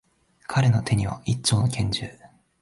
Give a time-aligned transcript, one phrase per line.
[0.47, 2.09] 彼の手には、一丁の拳銃。